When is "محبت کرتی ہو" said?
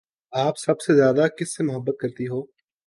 1.63-2.41